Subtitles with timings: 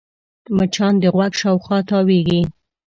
[0.55, 2.41] مچان د غوږ شاوخوا تاوېږي